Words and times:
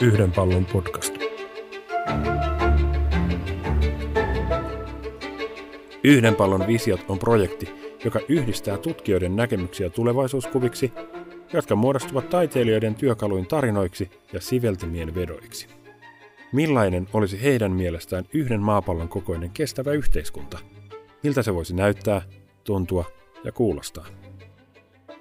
Yhden 0.00 0.32
pallon 0.32 0.66
podcast. 0.66 1.14
Yhden 6.04 6.34
pallon 6.34 6.66
visiot 6.66 7.00
on 7.08 7.18
projekti, 7.18 7.68
joka 8.04 8.20
yhdistää 8.28 8.78
tutkijoiden 8.78 9.36
näkemyksiä 9.36 9.90
tulevaisuuskuviksi, 9.90 10.92
jotka 11.52 11.76
muodostuvat 11.76 12.30
taiteilijoiden 12.30 12.94
työkaluin 12.94 13.46
tarinoiksi 13.46 14.10
ja 14.32 14.40
siveltimien 14.40 15.14
vedoiksi. 15.14 15.68
Millainen 16.52 17.08
olisi 17.12 17.42
heidän 17.42 17.72
mielestään 17.72 18.24
yhden 18.32 18.60
maapallon 18.60 19.08
kokoinen 19.08 19.50
kestävä 19.50 19.92
yhteiskunta? 19.92 20.58
Miltä 21.22 21.42
se 21.42 21.54
voisi 21.54 21.74
näyttää, 21.74 22.22
tuntua 22.64 23.04
ja 23.44 23.52
kuulostaa? 23.52 24.06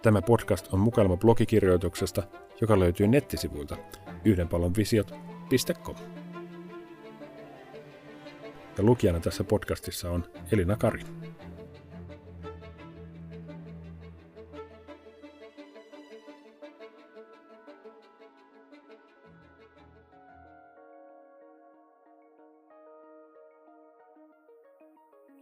Tämä 0.02 0.22
podcast 0.22 0.74
on 0.74 0.80
mukailma 0.80 1.18
blogikirjoituksesta, 1.18 2.24
joka 2.62 2.80
löytyy 2.80 3.08
nettisivuilta 3.08 3.78
yhdenpallonvisiot.com. 4.26 5.96
Ja 8.78 8.84
lukijana 8.84 9.20
tässä 9.20 9.44
podcastissa 9.44 10.12
on 10.12 10.26
Elina 10.52 10.76
Kari. 10.76 11.04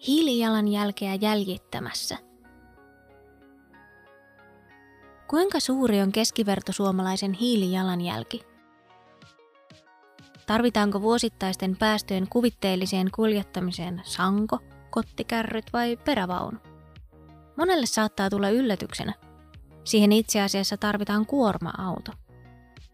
Hiilijalanjälkeä 0.07 1.15
jäljittämässä. 1.15 2.17
Kuinka 5.27 5.59
suuri 5.59 6.01
on 6.01 6.11
keskivertosuomalaisen 6.11 7.33
hiilijalanjälki? 7.33 8.50
Tarvitaanko 10.51 11.01
vuosittaisten 11.01 11.77
päästöjen 11.77 12.27
kuvitteelliseen 12.29 13.11
kuljettamiseen 13.15 14.01
sanko, 14.03 14.59
kottikärryt 14.89 15.65
vai 15.73 15.97
perävaunu? 15.97 16.57
Monelle 17.57 17.85
saattaa 17.85 18.29
tulla 18.29 18.49
yllätyksenä. 18.49 19.13
Siihen 19.83 20.11
itse 20.11 20.41
asiassa 20.41 20.77
tarvitaan 20.77 21.25
kuorma-auto. 21.25 22.11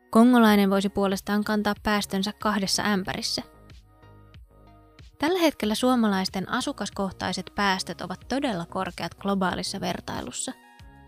Kongolainen 0.10 0.70
voisi 0.70 0.90
puolestaan 0.90 1.44
kantaa 1.44 1.74
päästönsä 1.84 2.34
kahdessa 2.40 2.84
ämpärissä. 2.84 3.42
Tällä 5.20 5.40
hetkellä 5.40 5.76
suomalaisten 5.76 6.50
asukaskohtaiset 6.50 7.52
päästöt 7.56 8.02
ovat 8.02 8.20
todella 8.28 8.66
korkeat 8.66 9.14
globaalissa 9.14 9.80
vertailussa. 9.80 10.52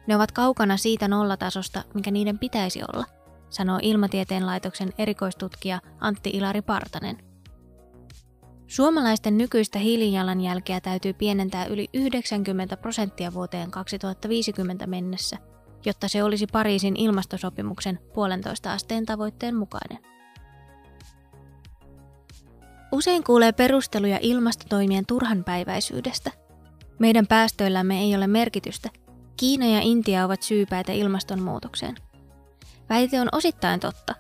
Ne 0.08 0.16
ovat 0.16 0.32
kaukana 0.32 0.78
siitä 0.78 1.08
nollatasosta, 1.08 1.84
mikä 1.94 2.12
niiden 2.12 2.40
pitäisi 2.40 2.82
olla– 2.94 3.06
sanoo 3.50 3.80
Ilmatieteen 3.82 4.46
laitoksen 4.46 4.94
erikoistutkija 4.98 5.82
Antti 6.00 6.30
Ilari 6.30 6.62
Partanen. 6.62 7.18
Suomalaisten 8.68 9.38
nykyistä 9.38 9.80
hiilijalanjälkeä 9.80 10.82
täytyy 10.82 11.14
pienentää 11.14 11.66
yli 11.66 11.88
90 11.94 12.78
prosenttia 12.78 13.34
vuoteen 13.34 13.72
2050 13.72 14.88
mennessä, 14.88 15.38
jotta 15.86 16.08
se 16.08 16.24
olisi 16.24 16.48
Pariisin 16.48 16.96
ilmastosopimuksen 16.98 18.00
puolentoista 18.14 18.74
asteen 18.74 19.06
tavoitteen 19.06 19.56
mukainen. 19.56 20.00
Usein 22.92 23.24
kuulee 23.24 23.52
perusteluja 23.52 24.20
ilmastotoimien 24.22 25.06
turhanpäiväisyydestä. 25.06 26.32
Meidän 27.00 27.28
päästöillämme 27.28 28.00
ei 28.00 28.16
ole 28.16 28.28
merkitystä. 28.28 28.90
Kiina 29.38 29.66
ja 29.66 29.80
Intia 29.82 30.26
ovat 30.26 30.42
syypäitä 30.42 30.92
ilmastonmuutokseen– 30.92 31.96
Väite 32.90 33.22
on 33.22 33.28
osittain 33.32 33.80
totta. 33.80 34.16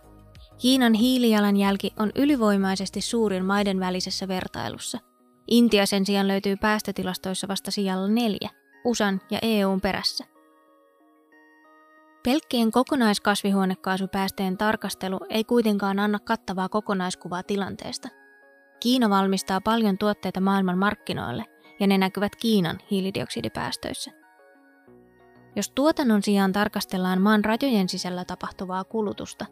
Kiinan 0.58 0.94
hiilijalanjälki 0.94 1.94
on 2.00 2.12
ylivoimaisesti 2.16 3.02
suurin 3.02 3.46
maiden 3.46 3.80
välisessä 3.80 4.28
vertailussa. 4.28 5.00
Intia 5.48 5.86
sen 5.86 6.06
sijaan 6.06 6.28
löytyy 6.28 6.56
päästötilastoissa 6.56 7.48
vasta 7.48 7.72
sijalla 7.72 8.08
neljä, 8.08 8.50
USAn 8.86 9.22
ja 9.32 9.40
EUn 9.42 9.82
perässä. 9.82 10.26
Pelkkien 12.24 12.72
kokonaiskasvihuonekaasupäästöjen 12.72 14.58
tarkastelu 14.58 15.20
ei 15.30 15.44
kuitenkaan 15.44 16.00
anna 16.00 16.20
kattavaa 16.20 16.70
kokonaiskuvaa 16.70 17.44
tilanteesta. 17.44 18.10
Kiina 18.80 19.10
valmistaa 19.10 19.62
paljon 19.62 19.98
tuotteita 19.98 20.42
maailman 20.42 20.78
markkinoille 20.78 21.46
ja 21.80 21.88
ne 21.88 21.98
näkyvät 21.98 22.36
Kiinan 22.36 22.80
hiilidioksidipäästöissä. 22.92 24.19
Jos 25.56 25.70
tuotannon 25.70 26.24
sijaan 26.24 26.52
tarkastellaan 26.52 27.22
maan 27.22 27.46
rajojen 27.46 27.90
sisällä 27.90 28.26
tapahtuvaa 28.26 28.84
kulutusta, 28.84 29.46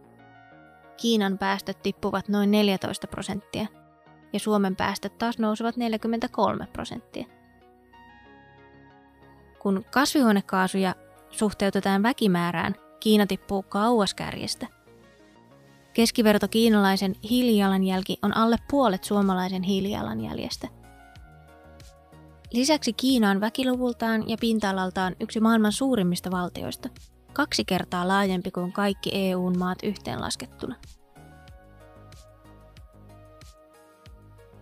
Kiinan 0.97 1.37
päästöt 1.37 1.81
tippuvat 1.83 2.29
noin 2.29 2.51
14 2.51 3.07
prosenttia 3.07 3.65
ja 4.33 4.39
Suomen 4.39 4.75
päästöt 4.75 5.17
taas 5.17 5.39
nousevat 5.39 5.77
43 5.77 6.67
prosenttia. 6.73 7.25
Kun 9.59 9.85
kasvihuonekaasuja 9.91 10.95
suhteutetaan 11.29 12.03
väkimäärään, 12.03 12.75
Kiina 12.99 13.27
tippuu 13.27 13.63
kauas 13.63 14.13
kärjestä. 14.13 14.67
Keskiverto 15.93 16.47
kiinalaisen 16.47 17.15
hiilijalanjälki 17.29 18.17
on 18.21 18.37
alle 18.37 18.57
puolet 18.69 19.03
suomalaisen 19.03 19.63
hiilijalanjäljestä. 19.63 20.67
Lisäksi 22.53 22.93
Kiina 22.93 23.29
on 23.29 23.41
väkiluvultaan 23.41 24.29
ja 24.29 24.37
pinta-alaltaan 24.39 25.15
yksi 25.19 25.39
maailman 25.39 25.71
suurimmista 25.71 26.31
valtioista, 26.31 26.89
kaksi 27.33 27.65
kertaa 27.65 28.07
laajempi 28.07 28.51
kuin 28.51 28.71
kaikki 28.71 29.09
EUn 29.13 29.57
maat 29.57 29.77
yhteenlaskettuna. 29.83 30.75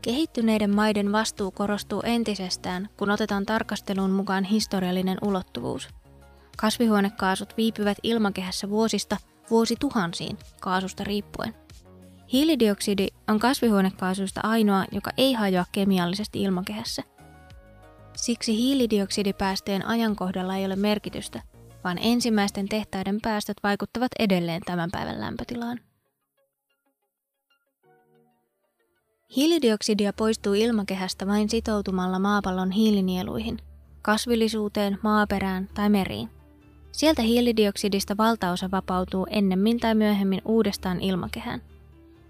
Kehittyneiden 0.01 0.75
maiden 0.75 1.12
vastuu 1.12 1.51
korostuu 1.51 2.01
entisestään, 2.06 2.90
kun 2.97 3.09
otetaan 3.09 3.45
tarkasteluun 3.45 4.12
mukaan 4.12 4.44
historiallinen 4.44 5.18
ulottuvuus. 5.22 5.90
Kasvihuonekaasut 6.57 7.57
viipyvät 7.57 7.97
ilmakehässä 8.03 8.69
vuosista 8.69 9.18
vuosituhansiin 9.50 10.38
kaasusta 10.62 11.03
riippuen. 11.03 11.56
Hiilidioksidi 12.34 13.07
on 13.28 13.40
kasvihuonekaasuista 13.40 14.41
ainoa, 14.44 14.85
joka 14.91 15.12
ei 15.18 15.34
hajoa 15.34 15.66
kemiallisesti 15.72 16.41
ilmakehässä– 16.41 17.03
Siksi 18.15 18.57
hiilidioksidipäästöjen 18.57 19.85
ajankohdalla 19.85 20.55
ei 20.55 20.65
ole 20.65 20.75
merkitystä, 20.75 21.41
vaan 21.83 21.97
ensimmäisten 22.01 22.69
tehtaiden 22.69 23.19
päästöt 23.21 23.57
vaikuttavat 23.63 24.11
edelleen 24.19 24.61
tämän 24.65 24.91
päivän 24.91 25.21
lämpötilaan. 25.21 25.79
Hiilidioksidia 29.35 30.13
poistuu 30.13 30.53
ilmakehästä 30.53 31.27
vain 31.27 31.49
sitoutumalla 31.49 32.19
maapallon 32.19 32.71
hiilinieluihin, 32.71 33.57
kasvillisuuteen, 34.01 34.97
maaperään 35.01 35.69
tai 35.73 35.89
meriin. 35.89 36.29
Sieltä 36.91 37.21
hiilidioksidista 37.21 38.17
valtaosa 38.17 38.71
vapautuu 38.71 39.27
ennemmin 39.29 39.79
tai 39.79 39.95
myöhemmin 39.95 40.41
uudestaan 40.45 41.01
ilmakehään. 41.01 41.61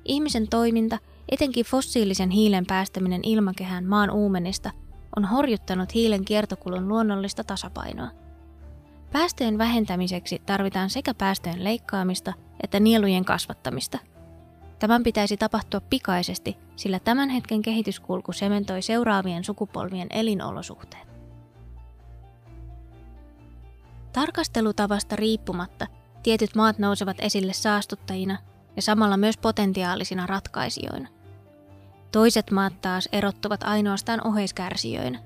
Ihmisen 0.05 0.47
toiminta, 0.47 0.99
etenkin 1.29 1.65
fossiilisen 1.65 2.29
hiilen 2.29 2.65
päästäminen 2.65 3.21
ilmakehään 3.23 3.85
maan 3.85 4.11
uumenista– 4.11 4.71
on 5.17 5.25
horjuttanut 5.25 5.93
hiilen 5.93 6.25
kiertokulun 6.25 6.87
luonnollista 6.87 7.43
tasapainoa. 7.43 8.07
Päästöjen 9.11 9.57
vähentämiseksi 9.57 10.41
tarvitaan 10.45 10.89
sekä 10.89 11.13
päästöjen 11.13 11.63
leikkaamista 11.63 12.33
että 12.63 12.79
nielujen 12.79 13.25
kasvattamista. 13.25 13.99
Tämän 14.79 15.03
pitäisi 15.03 15.37
tapahtua 15.37 15.81
pikaisesti, 15.81 16.57
sillä 16.75 16.99
tämän 16.99 17.29
hetken 17.29 17.61
kehityskulku 17.61 18.33
sementoi 18.33 18.81
seuraavien 18.81 19.43
sukupolvien 19.43 20.07
elinolosuhteet. 20.09 21.07
Tarkastelutavasta 24.13 25.15
riippumatta 25.15 25.87
tietyt 26.23 26.55
maat 26.55 26.79
nousevat 26.79 27.17
esille 27.19 27.53
saastuttajina 27.53 28.37
ja 28.75 28.81
samalla 28.81 29.17
myös 29.17 29.37
potentiaalisina 29.37 30.27
ratkaisijoina. 30.27 31.09
Toiset 32.15 32.51
maat 32.51 32.81
taas 32.81 33.09
erottuvat 33.11 33.63
ainoastaan 33.63 34.27
oheiskärsijöinä. 34.27 35.19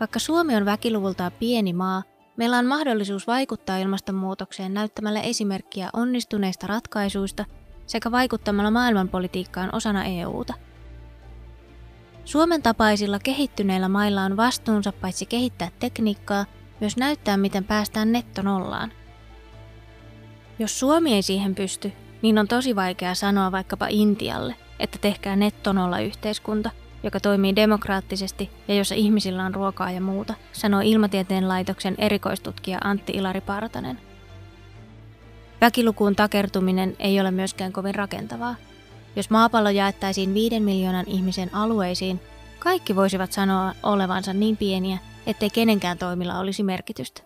Vaikka 0.00 0.18
Suomi 0.18 0.56
on 0.56 0.64
väkiluvultaan 0.64 1.32
pieni 1.32 1.72
maa, 1.72 2.02
meillä 2.36 2.58
on 2.58 2.66
mahdollisuus 2.66 3.26
vaikuttaa 3.26 3.78
ilmastonmuutokseen 3.78 4.74
näyttämällä 4.74 5.20
esimerkkiä 5.20 5.90
onnistuneista 5.92 6.66
ratkaisuista 6.66 7.44
sekä 7.86 8.10
vaikuttamalla 8.10 8.70
maailmanpolitiikkaan 8.70 9.74
osana 9.74 10.04
EUta. 10.04 10.54
Suomen 12.24 12.62
tapaisilla 12.62 13.18
kehittyneillä 13.18 13.88
mailla 13.88 14.22
on 14.22 14.36
vastuunsa 14.36 14.92
paitsi 14.92 15.26
kehittää 15.26 15.70
tekniikkaa, 15.78 16.46
myös 16.80 16.96
näyttää 16.96 17.36
miten 17.36 17.64
päästään 17.64 18.12
nettonollaan. 18.12 18.92
Jos 20.58 20.80
Suomi 20.80 21.14
ei 21.14 21.22
siihen 21.22 21.54
pysty, 21.54 21.92
niin 22.22 22.38
on 22.38 22.48
tosi 22.48 22.76
vaikea 22.76 23.14
sanoa 23.14 23.52
vaikkapa 23.52 23.86
Intialle– 23.90 24.56
että 24.80 24.98
tehkää 24.98 25.36
nettonolla 25.36 25.98
yhteiskunta, 25.98 26.70
joka 27.02 27.20
toimii 27.20 27.56
demokraattisesti 27.56 28.50
ja 28.68 28.74
jossa 28.74 28.94
ihmisillä 28.94 29.44
on 29.44 29.54
ruokaa 29.54 29.90
ja 29.90 30.00
muuta, 30.00 30.34
sanoi 30.52 30.90
Ilmatieteen 30.90 31.48
laitoksen 31.48 31.94
erikoistutkija 31.98 32.78
Antti 32.84 33.12
Ilari 33.12 33.40
Partanen. 33.40 34.00
Väkilukuun 35.60 36.16
takertuminen 36.16 36.96
ei 36.98 37.20
ole 37.20 37.30
myöskään 37.30 37.72
kovin 37.72 37.94
rakentavaa. 37.94 38.54
Jos 39.16 39.30
maapallo 39.30 39.70
jaettaisiin 39.70 40.34
viiden 40.34 40.62
miljoonan 40.62 41.04
ihmisen 41.08 41.54
alueisiin, 41.54 42.20
kaikki 42.58 42.96
voisivat 42.96 43.32
sanoa 43.32 43.72
olevansa 43.82 44.32
niin 44.32 44.56
pieniä, 44.56 44.98
ettei 45.26 45.50
kenenkään 45.50 45.98
toimilla 45.98 46.38
olisi 46.38 46.62
merkitystä. 46.62 47.25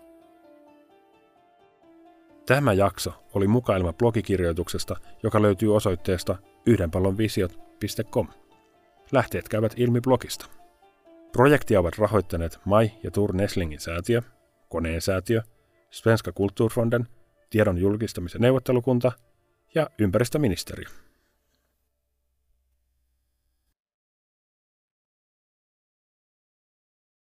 Tämä 2.45 2.73
jakso 2.73 3.13
oli 3.33 3.47
mukailma 3.47 3.93
blogikirjoituksesta, 3.93 4.95
joka 5.23 5.41
löytyy 5.41 5.75
osoitteesta 5.75 6.37
yhdenpallonvisiot.com. 6.65 8.27
Lähteet 9.11 9.49
käyvät 9.49 9.73
ilmi 9.77 10.01
blogista. 10.01 10.45
Projektia 11.31 11.79
ovat 11.79 11.97
rahoittaneet 11.97 12.59
Mai 12.65 12.91
ja 13.03 13.11
Tur 13.11 13.35
Neslingin 13.35 13.79
säätiö, 13.79 14.21
Koneen 14.69 15.01
säätiö, 15.01 15.41
Svenska 15.89 16.31
Kulturfonden, 16.31 17.07
tiedon 17.49 17.77
julkistamisen 17.77 18.41
neuvottelukunta 18.41 19.11
ja 19.75 19.89
ympäristöministeriö. 19.99 20.89